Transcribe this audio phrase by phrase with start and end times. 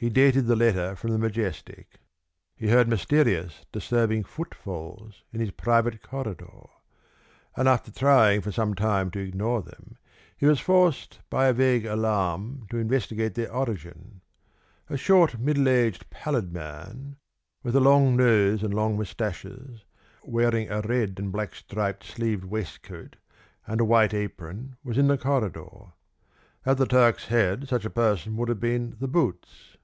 [0.00, 1.88] He dated the letter from the Majestic.
[1.90, 1.98] As
[2.54, 6.66] he was finishing it, he heard mysterious, disturbing footfalls in his private corridor,
[7.56, 9.98] and after trying for some time to ignore them,
[10.36, 14.20] he was forced by a vague alarm to investigate their origin.
[14.88, 17.16] A short middle aged, pallid man,
[17.64, 19.84] with a long nose and long moustaches,
[20.22, 23.16] wearing a red and black striped sleeved waistcoat
[23.66, 25.86] and a white apron, was in the corridor.
[26.64, 29.74] At the Turk's Head such a person would have been the boots.